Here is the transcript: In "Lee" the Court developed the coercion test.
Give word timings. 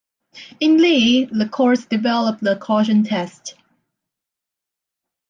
In 0.59 0.77
"Lee" 0.79 1.25
the 1.25 1.47
Court 1.47 1.87
developed 1.87 2.41
the 2.43 2.55
coercion 2.55 3.03
test. 3.03 3.53